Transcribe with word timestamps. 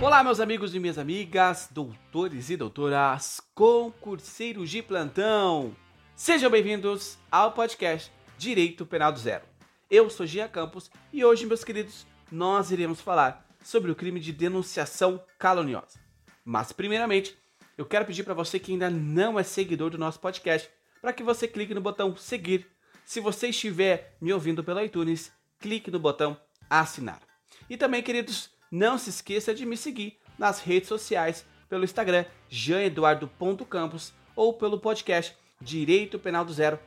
Olá, 0.00 0.22
meus 0.24 0.40
amigos 0.40 0.74
e 0.74 0.80
minhas 0.80 0.98
amigas, 0.98 1.68
doutores 1.70 2.50
e 2.50 2.56
doutoras, 2.56 3.40
concurseiros 3.54 4.68
de 4.68 4.82
plantão. 4.82 5.74
Sejam 6.16 6.50
bem-vindos 6.50 7.16
ao 7.30 7.52
podcast 7.52 8.12
Direito 8.36 8.84
Penal 8.84 9.12
do 9.12 9.18
Zero. 9.18 9.44
Eu 9.88 10.10
sou 10.10 10.26
Gia 10.26 10.48
Campos 10.48 10.90
e 11.12 11.24
hoje, 11.24 11.46
meus 11.46 11.62
queridos, 11.62 12.06
nós 12.30 12.70
iremos 12.70 13.00
falar 13.00 13.46
sobre 13.62 13.90
o 13.90 13.94
crime 13.94 14.18
de 14.18 14.32
denunciação 14.32 15.22
caluniosa. 15.38 15.98
Mas, 16.44 16.72
primeiramente, 16.72 17.38
eu 17.78 17.86
quero 17.86 18.04
pedir 18.04 18.24
para 18.24 18.34
você 18.34 18.58
que 18.58 18.72
ainda 18.72 18.90
não 18.90 19.38
é 19.38 19.42
seguidor 19.42 19.90
do 19.90 19.98
nosso 19.98 20.18
podcast, 20.20 20.68
para 21.00 21.12
que 21.12 21.22
você 21.22 21.46
clique 21.46 21.72
no 21.72 21.80
botão 21.80 22.16
seguir. 22.16 22.66
Se 23.04 23.20
você 23.20 23.48
estiver 23.48 24.16
me 24.20 24.32
ouvindo 24.32 24.62
pelo 24.62 24.80
iTunes, 24.80 25.32
clique 25.58 25.90
no 25.90 26.00
botão 26.00 26.36
assinar. 26.68 27.22
E 27.70 27.76
também, 27.76 28.02
queridos, 28.02 28.50
não 28.70 28.98
se 28.98 29.10
esqueça 29.10 29.54
de 29.54 29.64
me 29.66 29.76
seguir 29.76 30.18
nas 30.38 30.60
redes 30.60 30.88
sociais 30.88 31.44
pelo 31.68 31.84
Instagram 31.84 32.24
janeduardo.campos 32.48 34.12
ou 34.36 34.52
pelo 34.52 34.78
podcast 34.78 35.36
Direito 35.60 36.18
Penal 36.18 36.44
do 36.44 36.52
Zero 36.52 36.78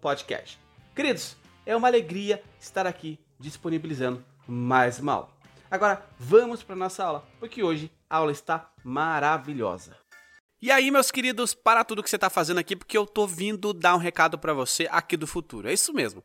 podcast. 0.00 0.58
Queridos, 0.94 1.36
é 1.64 1.76
uma 1.76 1.88
alegria 1.88 2.42
estar 2.60 2.86
aqui 2.86 3.18
disponibilizando 3.38 4.24
mais 4.46 4.98
uma 4.98 5.12
aula. 5.12 5.28
Agora 5.70 6.06
vamos 6.18 6.62
para 6.62 6.76
nossa 6.76 7.04
aula, 7.04 7.26
porque 7.40 7.62
hoje 7.62 7.90
a 8.08 8.16
aula 8.16 8.32
está 8.32 8.70
maravilhosa. 8.84 9.96
E 10.60 10.70
aí, 10.70 10.90
meus 10.90 11.10
queridos, 11.10 11.52
para 11.52 11.84
tudo 11.84 12.02
que 12.02 12.08
você 12.08 12.16
está 12.16 12.30
fazendo 12.30 12.58
aqui, 12.58 12.74
porque 12.74 12.96
eu 12.96 13.06
tô 13.06 13.26
vindo 13.26 13.74
dar 13.74 13.94
um 13.94 13.98
recado 13.98 14.38
para 14.38 14.54
você 14.54 14.88
aqui 14.90 15.16
do 15.16 15.26
futuro. 15.26 15.68
É 15.68 15.72
isso 15.72 15.92
mesmo. 15.92 16.24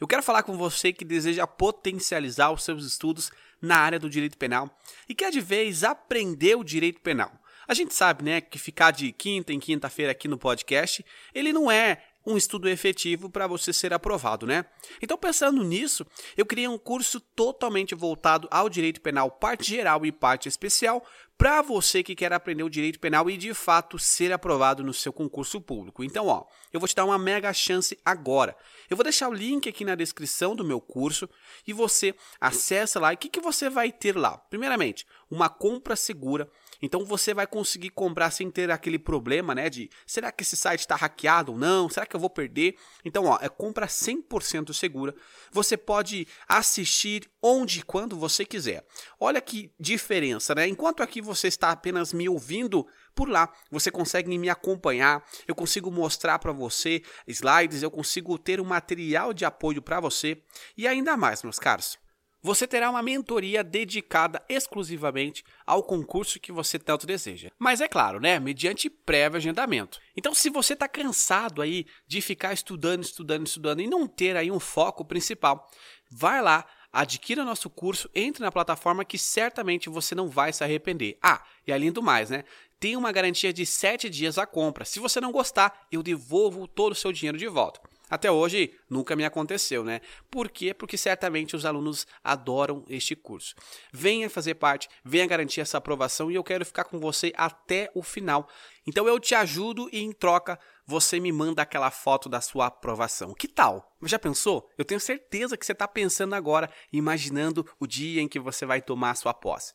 Eu 0.00 0.06
quero 0.06 0.22
falar 0.22 0.42
com 0.42 0.56
você 0.56 0.92
que 0.92 1.04
deseja 1.04 1.46
potencializar 1.46 2.50
os 2.50 2.62
seus 2.62 2.84
estudos 2.84 3.30
na 3.60 3.76
área 3.76 3.98
do 3.98 4.10
direito 4.10 4.38
penal 4.38 4.78
e 5.08 5.14
quer 5.14 5.30
de 5.30 5.40
vez 5.40 5.84
aprender 5.84 6.56
o 6.56 6.64
direito 6.64 7.00
penal. 7.00 7.32
A 7.68 7.74
gente 7.74 7.94
sabe, 7.94 8.24
né, 8.24 8.40
que 8.40 8.58
ficar 8.58 8.90
de 8.90 9.12
quinta 9.12 9.52
em 9.52 9.60
quinta-feira 9.60 10.10
aqui 10.10 10.26
no 10.26 10.36
podcast, 10.36 11.04
ele 11.32 11.52
não 11.52 11.70
é 11.70 12.02
um 12.26 12.36
estudo 12.36 12.68
efetivo 12.68 13.30
para 13.30 13.46
você 13.46 13.72
ser 13.72 13.92
aprovado, 13.92 14.46
né? 14.46 14.64
Então, 15.00 15.16
pensando 15.16 15.64
nisso, 15.64 16.06
eu 16.36 16.44
criei 16.44 16.68
um 16.68 16.78
curso 16.78 17.20
totalmente 17.20 17.94
voltado 17.94 18.46
ao 18.50 18.68
direito 18.68 19.00
penal, 19.00 19.30
parte 19.30 19.68
geral 19.70 20.04
e 20.04 20.12
parte 20.12 20.48
especial, 20.48 21.04
para 21.40 21.62
você 21.62 22.02
que 22.02 22.14
quer 22.14 22.34
aprender 22.34 22.62
o 22.62 22.68
direito 22.68 23.00
penal 23.00 23.30
e 23.30 23.36
de 23.38 23.54
fato 23.54 23.98
ser 23.98 24.30
aprovado 24.30 24.84
no 24.84 24.92
seu 24.92 25.10
concurso 25.10 25.58
público. 25.58 26.04
Então, 26.04 26.26
ó, 26.26 26.44
eu 26.70 26.78
vou 26.78 26.86
te 26.86 26.94
dar 26.94 27.06
uma 27.06 27.18
mega 27.18 27.50
chance 27.54 27.98
agora. 28.04 28.54
Eu 28.90 28.96
vou 28.96 29.02
deixar 29.02 29.26
o 29.26 29.32
link 29.32 29.66
aqui 29.66 29.82
na 29.82 29.94
descrição 29.94 30.54
do 30.54 30.62
meu 30.62 30.82
curso 30.82 31.26
e 31.66 31.72
você 31.72 32.14
acessa 32.38 33.00
lá. 33.00 33.12
E 33.12 33.14
o 33.14 33.18
que, 33.18 33.30
que 33.30 33.40
você 33.40 33.70
vai 33.70 33.90
ter 33.90 34.14
lá? 34.14 34.36
Primeiramente, 34.36 35.06
uma 35.30 35.48
compra 35.48 35.96
segura 35.96 36.46
então 36.80 37.04
você 37.04 37.34
vai 37.34 37.46
conseguir 37.46 37.90
comprar 37.90 38.30
sem 38.30 38.50
ter 38.50 38.70
aquele 38.70 38.98
problema, 38.98 39.54
né, 39.54 39.68
de 39.68 39.90
será 40.06 40.32
que 40.32 40.42
esse 40.42 40.56
site 40.56 40.80
está 40.80 40.96
hackeado 40.96 41.52
ou 41.52 41.58
não? 41.58 41.88
Será 41.88 42.06
que 42.06 42.14
eu 42.14 42.20
vou 42.20 42.30
perder? 42.30 42.76
Então, 43.04 43.24
ó, 43.24 43.38
é 43.40 43.48
compra 43.48 43.86
100% 43.86 44.72
segura. 44.72 45.14
Você 45.52 45.76
pode 45.76 46.26
assistir 46.48 47.30
onde 47.42 47.80
e 47.80 47.82
quando 47.82 48.16
você 48.16 48.44
quiser. 48.44 48.84
Olha 49.18 49.40
que 49.40 49.72
diferença, 49.78 50.54
né? 50.54 50.66
Enquanto 50.66 51.02
aqui 51.02 51.20
você 51.20 51.48
está 51.48 51.70
apenas 51.70 52.12
me 52.12 52.28
ouvindo 52.28 52.86
por 53.14 53.28
lá, 53.28 53.52
você 53.70 53.90
consegue 53.90 54.36
me 54.36 54.48
acompanhar, 54.48 55.24
eu 55.46 55.54
consigo 55.54 55.90
mostrar 55.90 56.38
para 56.38 56.52
você 56.52 57.02
slides, 57.26 57.82
eu 57.82 57.90
consigo 57.90 58.38
ter 58.38 58.60
um 58.60 58.64
material 58.64 59.32
de 59.32 59.44
apoio 59.44 59.82
para 59.82 60.00
você 60.00 60.42
e 60.76 60.86
ainda 60.86 61.16
mais, 61.16 61.42
meus 61.42 61.58
caros. 61.58 61.98
Você 62.42 62.66
terá 62.66 62.88
uma 62.88 63.02
mentoria 63.02 63.62
dedicada 63.62 64.42
exclusivamente 64.48 65.44
ao 65.66 65.82
concurso 65.82 66.40
que 66.40 66.50
você 66.50 66.78
tanto 66.78 67.06
deseja. 67.06 67.50
Mas 67.58 67.82
é 67.82 67.88
claro, 67.88 68.18
né, 68.18 68.40
mediante 68.40 68.88
prévio 68.88 69.36
agendamento. 69.36 70.00
Então, 70.16 70.32
se 70.32 70.48
você 70.48 70.72
está 70.72 70.88
cansado 70.88 71.60
aí 71.60 71.86
de 72.06 72.22
ficar 72.22 72.54
estudando, 72.54 73.02
estudando, 73.02 73.46
estudando 73.46 73.80
e 73.80 73.86
não 73.86 74.06
ter 74.06 74.36
aí 74.36 74.50
um 74.50 74.58
foco 74.58 75.04
principal, 75.04 75.70
vai 76.10 76.40
lá, 76.40 76.66
adquira 76.90 77.44
nosso 77.44 77.68
curso, 77.68 78.08
entre 78.14 78.42
na 78.42 78.50
plataforma 78.50 79.04
que 79.04 79.18
certamente 79.18 79.90
você 79.90 80.14
não 80.14 80.28
vai 80.28 80.52
se 80.52 80.64
arrepender. 80.64 81.18
Ah, 81.22 81.44
e 81.66 81.72
além 81.72 81.92
do 81.92 82.02
mais, 82.02 82.30
né? 82.30 82.44
Tem 82.78 82.96
uma 82.96 83.12
garantia 83.12 83.52
de 83.52 83.66
7 83.66 84.08
dias 84.08 84.38
a 84.38 84.46
compra. 84.46 84.86
Se 84.86 84.98
você 84.98 85.20
não 85.20 85.30
gostar, 85.30 85.86
eu 85.92 86.02
devolvo 86.02 86.66
todo 86.66 86.92
o 86.92 86.96
seu 86.96 87.12
dinheiro 87.12 87.36
de 87.36 87.46
volta. 87.46 87.80
Até 88.10 88.30
hoje 88.30 88.74
nunca 88.90 89.14
me 89.14 89.24
aconteceu, 89.24 89.84
né? 89.84 90.00
Por 90.28 90.50
quê? 90.50 90.74
Porque 90.74 90.98
certamente 90.98 91.54
os 91.54 91.64
alunos 91.64 92.06
adoram 92.24 92.84
este 92.88 93.14
curso. 93.14 93.54
Venha 93.92 94.28
fazer 94.28 94.56
parte, 94.56 94.88
venha 95.04 95.26
garantir 95.26 95.60
essa 95.60 95.78
aprovação 95.78 96.30
e 96.30 96.34
eu 96.34 96.42
quero 96.42 96.66
ficar 96.66 96.84
com 96.84 96.98
você 96.98 97.32
até 97.36 97.88
o 97.94 98.02
final. 98.02 98.48
Então 98.86 99.06
eu 99.06 99.20
te 99.20 99.34
ajudo 99.34 99.88
e 99.92 100.00
em 100.00 100.12
troca 100.12 100.58
você 100.84 101.20
me 101.20 101.30
manda 101.30 101.62
aquela 101.62 101.90
foto 101.90 102.28
da 102.28 102.40
sua 102.40 102.66
aprovação. 102.66 103.32
Que 103.32 103.46
tal? 103.46 103.96
Já 104.02 104.18
pensou? 104.18 104.68
Eu 104.76 104.84
tenho 104.84 104.98
certeza 104.98 105.56
que 105.56 105.64
você 105.64 105.70
está 105.70 105.86
pensando 105.86 106.34
agora, 106.34 106.68
imaginando 106.92 107.64
o 107.78 107.86
dia 107.86 108.20
em 108.20 108.26
que 108.26 108.40
você 108.40 108.66
vai 108.66 108.82
tomar 108.82 109.10
a 109.10 109.14
sua 109.14 109.32
posse. 109.32 109.72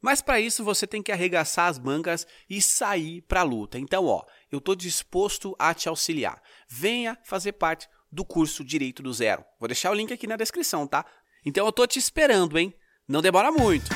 Mas 0.00 0.22
para 0.22 0.40
isso 0.40 0.62
você 0.64 0.86
tem 0.86 1.02
que 1.02 1.12
arregaçar 1.12 1.68
as 1.68 1.78
mangas 1.78 2.26
e 2.48 2.62
sair 2.62 3.22
para 3.22 3.40
a 3.40 3.44
luta. 3.44 3.78
Então, 3.78 4.04
ó, 4.06 4.24
eu 4.50 4.58
estou 4.58 4.74
disposto 4.74 5.54
a 5.58 5.74
te 5.74 5.88
auxiliar. 5.88 6.42
Venha 6.68 7.18
fazer 7.24 7.52
parte 7.52 7.88
do 8.10 8.24
curso 8.24 8.64
Direito 8.64 9.02
do 9.02 9.12
Zero. 9.12 9.44
Vou 9.58 9.68
deixar 9.68 9.90
o 9.90 9.94
link 9.94 10.12
aqui 10.12 10.26
na 10.26 10.36
descrição, 10.36 10.86
tá? 10.86 11.04
Então 11.44 11.64
eu 11.64 11.70
estou 11.70 11.86
te 11.86 11.98
esperando, 11.98 12.58
hein? 12.58 12.74
Não 13.06 13.22
demora 13.22 13.50
muito. 13.50 13.90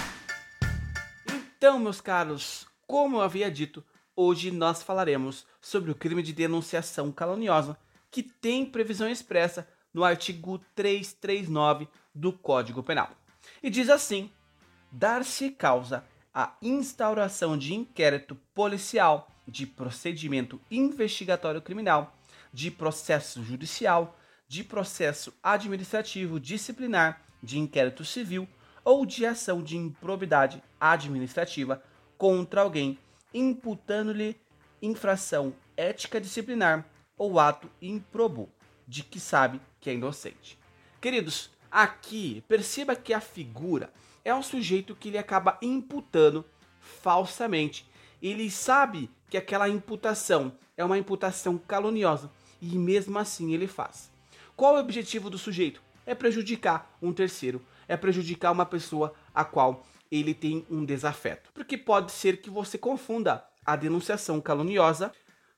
Então, 1.57 1.79
meus 1.79 2.01
caros, 2.01 2.67
como 2.87 3.17
eu 3.17 3.21
havia 3.23 3.51
dito, 3.51 3.85
hoje 4.17 4.51
nós 4.51 4.83
falaremos 4.83 5.47
sobre 5.61 5.91
o 5.91 5.95
crime 5.95 6.23
de 6.23 6.33
denunciação 6.33 7.13
caluniosa, 7.13 7.79
que 8.11 8.23
tem 8.23 8.67
previsão 8.67 9.09
expressa 9.09 9.69
no 9.93 10.05
artigo 10.05 10.59
339 10.75 11.89
do 12.15 12.33
Código 12.33 12.83
Penal. 12.83 13.11
E 13.63 13.71
diz 13.71 13.89
assim: 13.89 14.31
dar-se 14.91 15.51
causa 15.51 16.05
à 16.35 16.55
instauração 16.61 17.57
de 17.57 17.75
inquérito 17.75 18.35
policial, 18.55 19.31
de 19.47 19.67
procedimento 19.67 20.61
investigatório 20.71 21.61
criminal, 21.61 22.17
de 22.53 22.71
processo 22.71 23.43
judicial, 23.43 24.19
de 24.47 24.63
processo 24.63 25.33
administrativo 25.43 26.39
disciplinar, 26.39 27.23
de 27.43 27.59
inquérito 27.59 28.05
civil 28.05 28.47
ou 28.85 29.07
de 29.07 29.25
ação 29.25 29.63
de 29.63 29.77
improbidade 29.77 30.63
administrativa 30.81 31.83
contra 32.19 32.61
alguém, 32.61 32.99
imputando-lhe 33.33 34.37
infração 34.81 35.55
ética 35.77 36.21
disciplinar 36.21 36.87
ou 37.17 37.39
ato 37.39 37.71
improbo 37.81 38.51
de 38.87 39.03
que 39.03 39.19
sabe 39.19 39.61
que 39.81 39.89
é 39.89 39.95
inocente. 39.95 40.59
Queridos, 41.01 41.51
aqui 41.71 42.45
perceba 42.49 42.95
que 42.95 43.15
a 43.15 43.21
figura 43.21 43.93
é 44.25 44.35
um 44.35 44.43
sujeito 44.43 44.95
que 44.95 45.09
ele 45.09 45.19
acaba 45.19 45.59
imputando 45.63 46.45
falsamente. 46.81 47.89
Ele 48.21 48.51
sabe 48.51 49.11
que 49.33 49.39
aquela 49.39 49.67
imputação 49.67 50.53
é 50.77 50.85
uma 50.85 50.99
imputação 50.99 51.57
caluniosa 51.57 52.31
e 52.61 52.77
mesmo 52.77 53.19
assim 53.19 53.55
ele 53.55 53.67
faz. 53.67 54.13
Qual 54.55 54.77
é 54.77 54.79
o 54.79 54.83
objetivo 54.83 55.31
do 55.31 55.39
sujeito? 55.39 55.83
É 56.05 56.15
prejudicar 56.15 56.95
um 57.01 57.15
terceiro, 57.15 57.65
é 57.89 57.97
prejudicar 57.97 58.53
uma 58.53 58.67
pessoa 58.67 59.15
a 59.35 59.43
qual 59.43 59.87
ele 60.11 60.35
tem 60.35 60.67
um 60.71 60.85
desafeto. 60.85 61.51
Porque 61.55 61.79
pode 61.79 62.13
ser 62.13 62.43
que 62.43 62.51
você 62.51 62.77
confunda 62.77 63.43
a 63.65 63.75
denunciação 63.75 64.39
caluniosa 64.39 65.11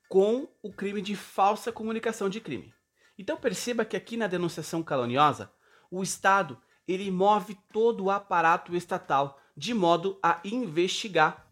com 0.09 0.47
o 0.63 0.73
crime 0.73 1.03
de 1.03 1.17
falsa 1.17 1.73
comunicação 1.73 2.29
de 2.29 2.41
crime. 2.41 2.73
Então 3.19 3.37
perceba 3.37 3.85
que 3.85 3.97
aqui 3.97 4.17
na 4.17 4.29
denunciação 4.29 4.85
caluniosa, 4.85 5.51
o 5.91 6.01
Estado 6.01 6.57
ele 6.87 7.11
move 7.11 7.59
todo 7.73 8.05
o 8.05 8.11
aparato 8.13 8.77
estatal 8.77 9.37
de 9.57 9.75
modo 9.75 10.17
a 10.23 10.39
investigar. 10.45 11.45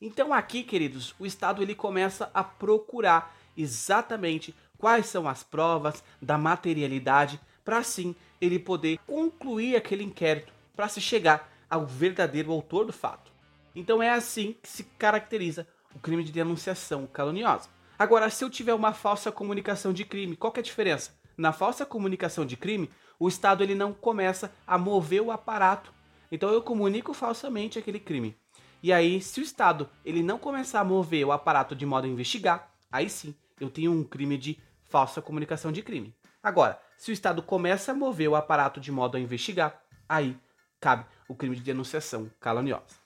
Então 0.00 0.32
aqui, 0.32 0.62
queridos, 0.62 1.14
o 1.18 1.26
Estado 1.26 1.60
ele 1.60 1.74
começa 1.74 2.30
a 2.32 2.44
procurar 2.44 3.36
exatamente 3.56 4.54
quais 4.78 5.06
são 5.06 5.28
as 5.28 5.42
provas 5.42 6.04
da 6.22 6.38
materialidade 6.38 7.40
para 7.64 7.78
assim 7.78 8.14
ele 8.40 8.58
poder 8.58 8.98
concluir 9.06 9.74
aquele 9.74 10.04
inquérito 10.04 10.52
para 10.76 10.88
se 10.88 11.00
chegar 11.00 11.50
ao 11.68 11.84
verdadeiro 11.84 12.52
autor 12.52 12.86
do 12.86 12.92
fato. 12.92 13.32
Então 13.74 14.00
é 14.00 14.10
assim 14.10 14.54
que 14.62 14.68
se 14.68 14.84
caracteriza 14.84 15.66
o 15.94 15.98
crime 15.98 16.22
de 16.22 16.30
denunciação 16.30 17.06
caluniosa. 17.06 17.68
Agora, 17.98 18.30
se 18.30 18.44
eu 18.44 18.48
tiver 18.48 18.74
uma 18.74 18.92
falsa 18.94 19.32
comunicação 19.32 19.92
de 19.92 20.04
crime, 20.04 20.36
qual 20.36 20.52
é 20.56 20.60
a 20.60 20.62
diferença? 20.62 21.12
Na 21.36 21.52
falsa 21.52 21.84
comunicação 21.84 22.46
de 22.46 22.56
crime, 22.56 22.88
o 23.18 23.28
Estado 23.28 23.64
ele 23.64 23.74
não 23.74 23.92
começa 23.92 24.52
a 24.64 24.78
mover 24.78 25.20
o 25.20 25.32
aparato. 25.32 25.92
Então 26.30 26.50
eu 26.50 26.62
comunico 26.62 27.12
falsamente 27.12 27.78
aquele 27.78 27.98
crime. 27.98 28.36
E 28.82 28.92
aí, 28.92 29.20
se 29.20 29.40
o 29.40 29.42
Estado 29.42 29.88
ele 30.04 30.22
não 30.22 30.38
começar 30.38 30.80
a 30.80 30.84
mover 30.84 31.26
o 31.26 31.32
aparato 31.32 31.74
de 31.74 31.84
modo 31.84 32.06
a 32.06 32.08
investigar, 32.08 32.72
aí 32.90 33.10
sim 33.10 33.34
eu 33.60 33.68
tenho 33.68 33.92
um 33.92 34.04
crime 34.04 34.38
de 34.38 34.58
falsa 34.84 35.20
comunicação 35.20 35.72
de 35.72 35.82
crime. 35.82 36.14
Agora, 36.42 36.80
se 36.96 37.10
o 37.10 37.12
Estado 37.12 37.42
começa 37.42 37.92
a 37.92 37.94
mover 37.94 38.28
o 38.28 38.36
aparato 38.36 38.80
de 38.80 38.92
modo 38.92 39.16
a 39.16 39.20
investigar, 39.20 39.82
aí 40.08 40.36
cabe 40.80 41.04
o 41.28 41.34
crime 41.34 41.56
de 41.56 41.62
denunciação 41.62 42.30
caluniosa. 42.40 42.96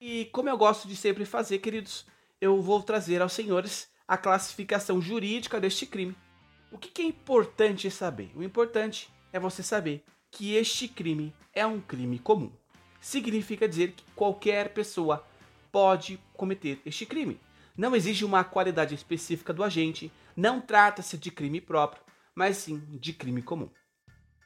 E 0.00 0.26
como 0.26 0.48
eu 0.48 0.56
gosto 0.56 0.88
de 0.88 0.96
sempre 0.96 1.24
fazer, 1.24 1.58
queridos, 1.58 2.06
eu 2.40 2.62
vou 2.62 2.82
trazer 2.82 3.20
aos 3.20 3.32
senhores 3.32 3.90
a 4.06 4.16
classificação 4.16 5.00
jurídica 5.00 5.60
deste 5.60 5.84
crime. 5.84 6.16
O 6.72 6.78
que 6.78 7.02
é 7.02 7.04
importante 7.04 7.90
saber? 7.90 8.30
O 8.34 8.42
importante 8.42 9.10
é 9.32 9.38
você 9.38 9.62
saber 9.62 10.04
que 10.30 10.54
este 10.54 10.88
crime 10.88 11.34
é 11.52 11.66
um 11.66 11.80
crime 11.80 12.18
comum. 12.18 12.52
Significa 13.00 13.68
dizer 13.68 13.92
que 13.92 14.04
qualquer 14.14 14.72
pessoa 14.74 15.24
pode 15.70 16.18
cometer 16.34 16.80
este 16.84 17.06
crime. 17.06 17.40
Não 17.76 17.94
exige 17.94 18.24
uma 18.24 18.42
qualidade 18.42 18.94
específica 18.94 19.52
do 19.52 19.62
agente, 19.62 20.10
não 20.36 20.60
trata-se 20.60 21.16
de 21.16 21.30
crime 21.30 21.60
próprio, 21.60 22.02
mas 22.34 22.56
sim 22.56 22.82
de 22.90 23.12
crime 23.12 23.42
comum. 23.42 23.68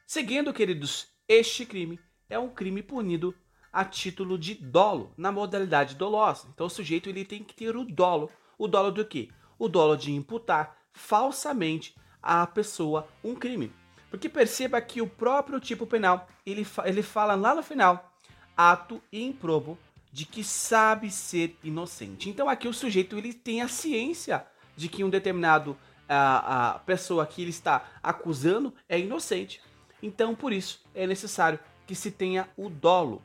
Seguindo, 0.05 0.53
queridos, 0.53 1.07
este 1.27 1.65
crime 1.65 1.99
é 2.29 2.37
um 2.37 2.49
crime 2.49 2.83
punido 2.83 3.33
a 3.71 3.83
título 3.83 4.37
de 4.37 4.53
dolo, 4.53 5.11
na 5.17 5.31
modalidade 5.31 5.95
dolosa. 5.95 6.47
Então 6.53 6.67
o 6.67 6.69
sujeito 6.69 7.09
ele 7.09 7.25
tem 7.25 7.43
que 7.43 7.55
ter 7.55 7.75
o 7.75 7.83
dolo. 7.83 8.29
O 8.57 8.67
dolo 8.67 8.91
do 8.91 9.03
quê? 9.03 9.29
O 9.57 9.67
dolo 9.67 9.95
de 9.95 10.11
imputar 10.11 10.77
falsamente 10.91 11.95
à 12.21 12.45
pessoa 12.45 13.07
um 13.23 13.33
crime. 13.33 13.73
Porque 14.11 14.29
perceba 14.29 14.79
que 14.79 15.01
o 15.01 15.09
próprio 15.09 15.59
tipo 15.59 15.87
penal, 15.87 16.27
ele, 16.45 16.67
ele 16.85 17.01
fala 17.01 17.33
lá 17.33 17.55
no 17.55 17.63
final, 17.63 18.12
ato 18.55 19.01
improbo 19.11 19.77
de 20.11 20.25
que 20.25 20.43
sabe 20.43 21.09
ser 21.09 21.57
inocente. 21.63 22.29
Então 22.29 22.47
aqui 22.47 22.67
o 22.67 22.73
sujeito 22.73 23.17
ele 23.17 23.33
tem 23.33 23.61
a 23.61 23.67
ciência 23.67 24.45
de 24.75 24.87
que 24.87 25.03
um 25.03 25.09
determinado 25.09 25.77
a, 26.07 26.71
a 26.71 26.79
pessoa 26.79 27.25
que 27.25 27.41
ele 27.41 27.49
está 27.49 27.85
acusando 28.01 28.73
é 28.87 28.99
inocente. 28.99 29.61
Então 30.01 30.35
por 30.35 30.53
isso 30.53 30.81
é 30.93 31.07
necessário 31.07 31.59
que 31.87 31.95
se 31.95 32.11
tenha 32.11 32.47
o 32.55 32.69
dolo. 32.69 33.21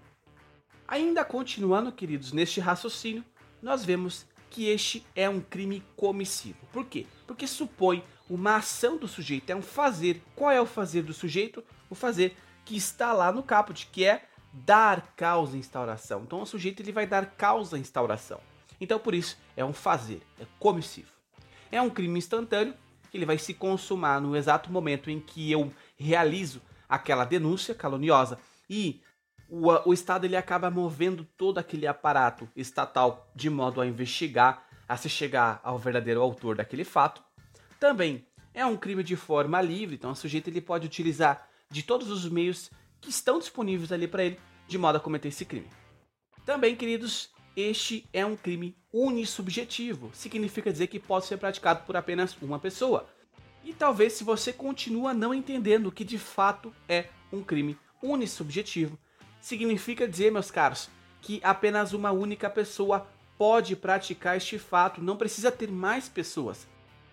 Ainda 0.87 1.25
continuando, 1.25 1.93
queridos, 1.93 2.33
neste 2.33 2.61
raciocínio, 2.61 3.23
nós 3.61 3.85
vemos 3.85 4.27
que 4.49 4.67
este 4.69 5.05
é 5.15 5.29
um 5.29 5.41
crime 5.41 5.85
comissivo. 5.95 6.59
Por 6.73 6.87
quê? 6.87 7.07
Porque 7.27 7.47
supõe 7.47 8.03
uma 8.29 8.57
ação 8.57 8.97
do 8.97 9.07
sujeito, 9.07 9.51
é 9.51 9.57
um 9.57 9.63
fazer. 9.63 10.23
Qual 10.35 10.51
é 10.51 10.61
o 10.61 10.67
fazer 10.67 11.03
do 11.03 11.13
sujeito? 11.13 11.63
O 11.91 11.95
fazer 11.95 12.37
que 12.65 12.77
está 12.77 13.13
lá 13.13 13.31
no 13.31 13.43
caput, 13.43 13.89
que 13.93 14.05
é 14.05 14.27
dar 14.65 15.15
causa 15.17 15.57
à 15.57 15.59
instauração. 15.59 16.23
Então 16.23 16.43
o 16.43 16.47
sujeito 16.47 16.83
ele 16.83 16.93
vai 16.93 17.07
dar 17.07 17.27
causa 17.27 17.77
à 17.77 17.79
instauração. 17.79 18.41
Então 18.81 18.99
por 18.99 19.15
isso 19.15 19.39
é 19.57 19.65
um 19.65 19.73
fazer, 19.73 20.23
é 20.41 20.47
comissivo. 20.59 21.11
É 21.71 21.81
um 21.81 21.91
crime 21.91 22.19
instantâneo 22.19 22.75
que 23.11 23.17
ele 23.17 23.27
vai 23.27 23.39
se 23.39 23.55
consumar 23.55 24.21
no 24.21 24.37
exato 24.37 24.71
momento 24.71 25.11
em 25.11 25.21
que 25.21 25.51
eu 25.51 25.73
realizo 25.97 26.63
aquela 26.89 27.25
denúncia 27.25 27.75
caluniosa 27.75 28.39
e 28.69 29.01
o, 29.49 29.69
o 29.89 29.93
Estado 29.93 30.25
ele 30.25 30.37
acaba 30.37 30.71
movendo 30.71 31.25
todo 31.37 31.59
aquele 31.59 31.87
aparato 31.87 32.49
estatal 32.55 33.31
de 33.35 33.49
modo 33.49 33.81
a 33.81 33.87
investigar, 33.87 34.67
a 34.87 34.97
se 34.97 35.09
chegar 35.09 35.61
ao 35.63 35.79
verdadeiro 35.79 36.21
autor 36.21 36.57
daquele 36.57 36.85
fato. 36.85 37.23
Também 37.81 38.27
é 38.53 38.65
um 38.67 38.77
crime 38.77 39.03
de 39.03 39.17
forma 39.17 39.61
livre, 39.61 39.95
então 39.95 40.11
o 40.11 40.17
sujeito 40.17 40.49
ele 40.49 40.61
pode 40.61 40.87
utilizar 40.87 41.49
de 41.71 41.83
todos 41.83 42.11
os 42.11 42.29
meios 42.29 42.71
que 43.01 43.11
estão 43.11 43.39
disponíveis 43.39 43.93
ali 43.93 44.09
para 44.09 44.25
ele 44.25 44.41
de 44.69 44.79
modo 44.79 44.97
a 44.97 45.01
cometer 45.01 45.29
esse 45.29 45.45
crime. 45.45 45.67
Também, 46.45 46.77
queridos, 46.77 47.31
este 47.57 48.09
é 48.13 48.25
um 48.25 48.37
crime 48.37 48.77
unissubjetivo, 48.93 50.11
significa 50.13 50.71
dizer 50.71 50.87
que 50.87 51.01
pode 51.01 51.27
ser 51.27 51.39
praticado 51.39 51.85
por 51.85 51.97
apenas 51.97 52.37
uma 52.41 52.59
pessoa. 52.59 53.09
E 53.65 53.73
talvez 53.73 54.13
se 54.13 54.23
você 54.23 54.53
continua 54.53 55.13
não 55.13 55.35
entendendo 55.35 55.91
que 55.91 56.05
de 56.05 56.19
fato 56.19 56.73
é 56.89 57.07
um 57.33 57.43
crime 57.43 57.77
unissubjetivo, 58.03 58.99
significa 59.41 60.07
dizer, 60.07 60.31
meus 60.31 60.51
caros, 60.51 60.89
que 61.21 61.41
apenas 61.43 61.93
uma 61.93 62.13
única 62.13 62.49
pessoa 62.49 63.09
pode 63.37 63.75
praticar 63.75 64.37
este 64.37 64.59
fato, 64.59 65.03
não 65.03 65.17
precisa 65.17 65.51
ter 65.51 65.71
mais 65.71 66.09
pessoas. 66.09 66.67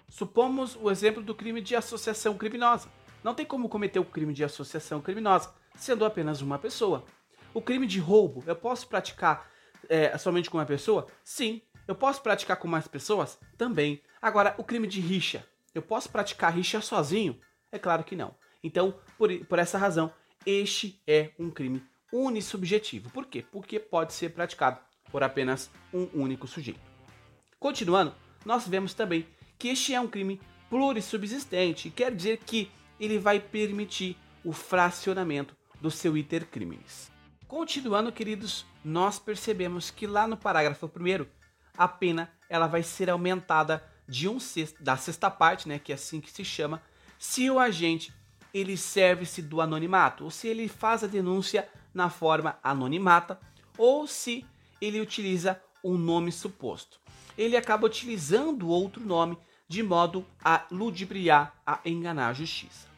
Supomos 0.09 0.77
o 0.79 0.91
exemplo 0.91 1.23
do 1.23 1.35
crime 1.35 1.61
de 1.61 1.75
associação 1.75 2.37
criminosa. 2.37 2.89
Não 3.23 3.33
tem 3.33 3.45
como 3.45 3.69
cometer 3.69 3.99
o 3.99 4.05
crime 4.05 4.33
de 4.33 4.43
associação 4.43 5.01
criminosa 5.01 5.51
sendo 5.77 6.05
apenas 6.05 6.41
uma 6.41 6.57
pessoa. 6.57 7.03
O 7.55 7.61
crime 7.61 7.87
de 7.87 7.99
roubo, 7.99 8.43
eu 8.45 8.55
posso 8.55 8.85
praticar 8.85 9.49
é, 9.87 10.17
somente 10.17 10.49
com 10.49 10.57
uma 10.57 10.65
pessoa? 10.65 11.07
Sim. 11.23 11.61
Eu 11.87 11.95
posso 11.95 12.21
praticar 12.21 12.57
com 12.57 12.67
mais 12.67 12.85
pessoas? 12.85 13.39
Também. 13.57 14.01
Agora, 14.21 14.53
o 14.57 14.63
crime 14.63 14.85
de 14.85 14.99
rixa, 14.99 15.47
eu 15.73 15.81
posso 15.81 16.09
praticar 16.09 16.53
rixa 16.53 16.81
sozinho? 16.81 17.39
É 17.71 17.79
claro 17.79 18.03
que 18.03 18.13
não. 18.13 18.35
Então, 18.61 18.99
por, 19.17 19.33
por 19.45 19.57
essa 19.57 19.77
razão, 19.77 20.11
este 20.45 21.01
é 21.07 21.31
um 21.39 21.49
crime 21.49 21.81
unissubjetivo. 22.11 23.09
Por 23.09 23.25
quê? 23.25 23.45
Porque 23.49 23.79
pode 23.79 24.11
ser 24.11 24.33
praticado 24.33 24.77
por 25.09 25.23
apenas 25.23 25.71
um 25.93 26.09
único 26.13 26.47
sujeito. 26.47 26.81
Continuando, 27.57 28.13
nós 28.43 28.67
vemos 28.67 28.93
também 28.93 29.25
que 29.57 29.69
este 29.69 29.93
é 29.93 30.01
um 30.01 30.09
crime 30.09 30.41
plurissubsistente, 30.69 31.89
quer 31.89 32.13
dizer 32.13 32.39
que 32.39 32.69
ele 32.99 33.17
vai 33.17 33.39
permitir 33.39 34.17
o 34.43 34.51
fracionamento 34.51 35.55
do 35.79 35.89
seu 35.89 36.17
iter 36.17 36.47
crimes. 36.47 37.14
Continuando, 37.47 38.11
queridos, 38.11 38.65
nós 38.83 39.19
percebemos 39.19 39.91
que 39.91 40.07
lá 40.07 40.27
no 40.27 40.35
parágrafo 40.35 40.87
1 40.87 41.25
a 41.77 41.87
pena 41.87 42.31
ela 42.49 42.65
vai 42.65 42.81
ser 42.81 43.07
aumentada 43.07 43.83
de 44.07 44.27
um 44.27 44.39
sexto, 44.39 44.83
da 44.83 44.97
sexta 44.97 45.29
parte, 45.29 45.67
né, 45.67 45.77
que 45.77 45.91
é 45.91 45.95
assim 45.95 46.19
que 46.19 46.31
se 46.31 46.43
chama, 46.43 46.81
se 47.19 47.49
o 47.49 47.59
agente 47.59 48.11
ele 48.51 48.75
serve-se 48.75 49.43
do 49.43 49.61
anonimato, 49.61 50.23
ou 50.23 50.31
se 50.31 50.47
ele 50.47 50.67
faz 50.67 51.03
a 51.03 51.07
denúncia 51.07 51.69
na 51.93 52.09
forma 52.09 52.57
anonimata, 52.63 53.39
ou 53.77 54.07
se 54.07 54.45
ele 54.81 54.99
utiliza 54.99 55.61
um 55.83 55.97
nome 55.97 56.31
suposto. 56.31 56.99
Ele 57.37 57.55
acaba 57.55 57.85
utilizando 57.85 58.69
outro 58.69 59.05
nome 59.05 59.37
de 59.67 59.83
modo 59.83 60.25
a 60.43 60.65
ludibriar, 60.71 61.53
a 61.65 61.79
enganar 61.85 62.29
a 62.29 62.33
justiça. 62.33 62.94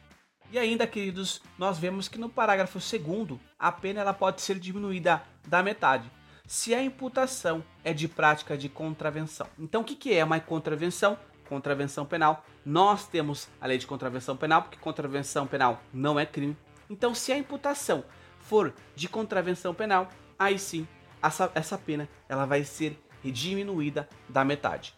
E 0.50 0.58
ainda, 0.58 0.86
queridos, 0.86 1.42
nós 1.58 1.78
vemos 1.78 2.08
que 2.08 2.18
no 2.18 2.28
parágrafo 2.30 2.78
2 2.78 3.38
a 3.58 3.70
pena 3.70 4.00
ela 4.00 4.14
pode 4.14 4.40
ser 4.40 4.58
diminuída 4.58 5.22
da 5.46 5.62
metade, 5.62 6.10
se 6.46 6.74
a 6.74 6.82
imputação 6.82 7.62
é 7.84 7.92
de 7.92 8.08
prática 8.08 8.56
de 8.56 8.70
contravenção. 8.70 9.46
Então, 9.58 9.82
o 9.82 9.84
que, 9.84 9.94
que 9.94 10.14
é 10.14 10.24
uma 10.24 10.40
contravenção? 10.40 11.18
Contravenção 11.46 12.06
penal. 12.06 12.46
Nós 12.64 13.06
temos 13.06 13.48
a 13.60 13.66
lei 13.66 13.76
de 13.76 13.86
contravenção 13.86 14.36
penal, 14.36 14.62
porque 14.62 14.78
contravenção 14.78 15.46
penal 15.46 15.82
não 15.92 16.18
é 16.18 16.24
crime. 16.24 16.56
Então, 16.88 17.14
se 17.14 17.30
a 17.30 17.36
imputação 17.36 18.02
for 18.40 18.72
de 18.96 19.06
contravenção 19.06 19.74
penal, 19.74 20.08
aí 20.38 20.58
sim, 20.58 20.88
essa, 21.22 21.52
essa 21.54 21.76
pena 21.76 22.08
ela 22.26 22.46
vai 22.46 22.64
ser 22.64 22.98
diminuída 23.22 24.08
da 24.26 24.42
metade. 24.44 24.94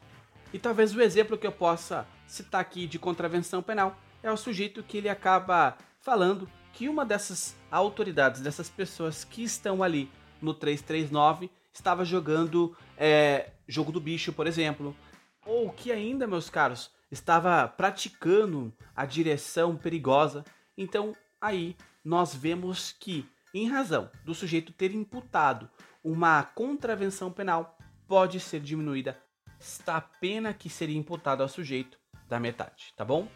E 0.52 0.58
talvez 0.58 0.94
o 0.94 1.00
exemplo 1.00 1.36
que 1.36 1.46
eu 1.46 1.52
possa 1.52 2.06
citar 2.28 2.60
aqui 2.60 2.86
de 2.86 2.98
contravenção 2.98 3.60
penal 3.60 3.96
é 4.22 4.30
o 4.30 4.36
sujeito 4.36 4.82
que 4.82 4.98
ele 4.98 5.08
acaba 5.08 5.76
falando 6.00 6.48
que 6.72 6.88
uma 6.88 7.04
dessas 7.04 7.56
autoridades, 7.70 8.40
dessas 8.40 8.68
pessoas 8.68 9.24
que 9.24 9.42
estão 9.42 9.82
ali 9.82 10.10
no 10.40 10.54
339, 10.54 11.50
estava 11.72 12.04
jogando 12.04 12.76
é, 12.96 13.50
jogo 13.66 13.92
do 13.92 14.00
bicho, 14.00 14.32
por 14.32 14.46
exemplo. 14.46 14.96
Ou 15.44 15.70
que 15.70 15.90
ainda, 15.90 16.26
meus 16.26 16.48
caros, 16.50 16.90
estava 17.10 17.66
praticando 17.68 18.72
a 18.94 19.04
direção 19.04 19.76
perigosa. 19.76 20.44
Então, 20.76 21.14
aí 21.40 21.76
nós 22.04 22.34
vemos 22.34 22.92
que, 22.92 23.28
em 23.52 23.68
razão 23.68 24.10
do 24.24 24.34
sujeito 24.34 24.72
ter 24.72 24.94
imputado 24.94 25.68
uma 26.02 26.42
contravenção 26.42 27.30
penal, 27.30 27.76
pode 28.06 28.40
ser 28.40 28.60
diminuída 28.60 29.18
a 29.86 30.00
pena 30.00 30.54
que 30.54 30.70
seria 30.70 30.96
imputada 30.96 31.42
ao 31.42 31.48
sujeito 31.48 31.98
da 32.28 32.40
metade, 32.40 32.94
tá 32.96 33.04
bom? 33.04 33.28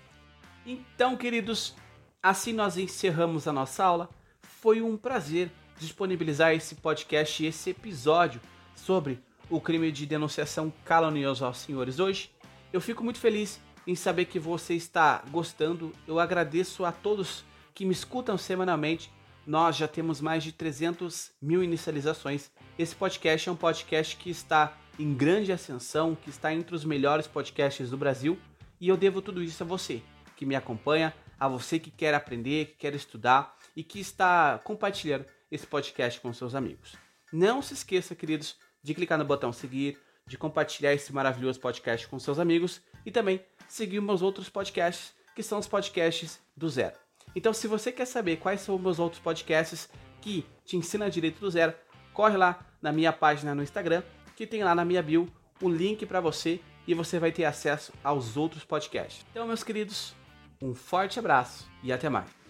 Então, 0.66 1.14
queridos, 1.14 1.74
assim 2.22 2.54
nós 2.54 2.78
encerramos 2.78 3.46
a 3.46 3.52
nossa 3.52 3.84
aula. 3.84 4.08
Foi 4.42 4.80
um 4.80 4.96
prazer 4.96 5.50
disponibilizar 5.78 6.54
esse 6.54 6.76
podcast 6.76 7.44
esse 7.44 7.70
episódio 7.70 8.40
sobre 8.74 9.22
o 9.50 9.60
crime 9.60 9.92
de 9.92 10.06
denunciação 10.06 10.72
caluniosa 10.84 11.44
aos 11.44 11.58
senhores 11.58 11.98
hoje. 11.98 12.30
Eu 12.72 12.80
fico 12.80 13.04
muito 13.04 13.18
feliz 13.18 13.60
em 13.86 13.94
saber 13.94 14.24
que 14.24 14.38
você 14.38 14.72
está 14.72 15.22
gostando. 15.30 15.92
Eu 16.08 16.18
agradeço 16.18 16.84
a 16.86 16.92
todos 16.92 17.44
que 17.74 17.84
me 17.84 17.92
escutam 17.92 18.38
semanalmente. 18.38 19.12
Nós 19.46 19.76
já 19.76 19.86
temos 19.86 20.22
mais 20.22 20.42
de 20.42 20.50
300 20.50 21.30
mil 21.42 21.62
inicializações. 21.62 22.50
Esse 22.78 22.94
podcast 22.94 23.50
é 23.50 23.52
um 23.52 23.56
podcast 23.56 24.16
que 24.16 24.30
está 24.30 24.72
em 24.98 25.12
grande 25.12 25.52
ascensão, 25.52 26.14
que 26.14 26.30
está 26.30 26.54
entre 26.54 26.74
os 26.74 26.86
melhores 26.86 27.26
podcasts 27.26 27.90
do 27.90 27.98
Brasil. 27.98 28.38
E 28.80 28.88
eu 28.88 28.96
devo 28.96 29.20
tudo 29.20 29.42
isso 29.42 29.62
a 29.62 29.66
você 29.66 30.02
que 30.36 30.46
me 30.46 30.56
acompanha, 30.56 31.14
a 31.38 31.48
você 31.48 31.78
que 31.78 31.90
quer 31.90 32.14
aprender, 32.14 32.66
que 32.66 32.76
quer 32.76 32.94
estudar 32.94 33.56
e 33.76 33.82
que 33.82 34.00
está 34.00 34.60
compartilhando 34.64 35.26
esse 35.50 35.66
podcast 35.66 36.20
com 36.20 36.32
seus 36.32 36.54
amigos. 36.54 36.96
Não 37.32 37.60
se 37.60 37.74
esqueça, 37.74 38.14
queridos, 38.14 38.56
de 38.82 38.94
clicar 38.94 39.18
no 39.18 39.24
botão 39.24 39.52
seguir, 39.52 39.98
de 40.26 40.38
compartilhar 40.38 40.94
esse 40.94 41.12
maravilhoso 41.12 41.60
podcast 41.60 42.06
com 42.08 42.18
seus 42.18 42.38
amigos 42.38 42.80
e 43.04 43.10
também 43.10 43.44
seguir 43.68 44.00
meus 44.00 44.22
outros 44.22 44.48
podcasts, 44.48 45.12
que 45.34 45.42
são 45.42 45.58
os 45.58 45.66
podcasts 45.66 46.40
do 46.56 46.68
zero. 46.68 46.96
Então, 47.34 47.52
se 47.52 47.66
você 47.66 47.90
quer 47.90 48.06
saber 48.06 48.36
quais 48.36 48.60
são 48.60 48.78
meus 48.78 48.98
outros 48.98 49.20
podcasts 49.20 49.88
que 50.20 50.46
te 50.64 50.76
ensinam 50.76 51.08
direito 51.08 51.40
do 51.40 51.50
zero, 51.50 51.74
corre 52.12 52.36
lá 52.36 52.64
na 52.80 52.92
minha 52.92 53.12
página 53.12 53.54
no 53.54 53.62
Instagram, 53.62 54.02
que 54.36 54.46
tem 54.46 54.62
lá 54.62 54.74
na 54.74 54.84
minha 54.84 55.02
bio 55.02 55.30
o 55.60 55.68
link 55.68 56.06
para 56.06 56.20
você 56.20 56.60
e 56.86 56.94
você 56.94 57.18
vai 57.18 57.32
ter 57.32 57.44
acesso 57.44 57.92
aos 58.02 58.36
outros 58.36 58.64
podcasts. 58.64 59.24
Então, 59.30 59.46
meus 59.46 59.64
queridos, 59.64 60.14
um 60.60 60.74
forte 60.74 61.18
abraço 61.18 61.68
e 61.82 61.92
até 61.92 62.08
mais. 62.08 62.43